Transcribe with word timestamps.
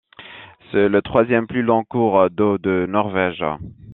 C'est 0.71 0.89
le 0.89 1.03
troisième 1.03 1.45
plus 1.45 1.61
long 1.61 1.83
cours 1.83 2.31
d'eau 2.31 2.57
de 2.57 2.87
Norvège. 2.89 3.45